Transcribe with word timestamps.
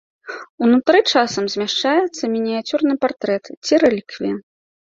Унутры 0.67 1.01
часам 1.13 1.43
змяшчаецца 1.55 2.23
мініяцюрны 2.37 2.93
партрэт 3.05 3.45
ці 3.65 3.73
рэліквія. 3.85 4.35